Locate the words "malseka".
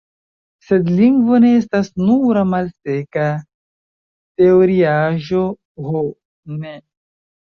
2.53-3.25